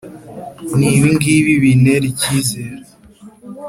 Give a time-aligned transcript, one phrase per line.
[0.77, 2.75] n’ibi ngibi bintera icyizere: